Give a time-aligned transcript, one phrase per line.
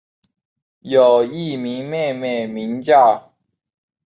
[0.79, 3.35] 有一位妹妹名叫。